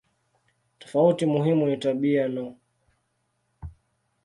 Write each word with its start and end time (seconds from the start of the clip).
Tofauti 0.79 1.25
muhimu 1.25 1.65
ni 1.67 1.77
tabia 1.77 2.27
no. 2.27 2.55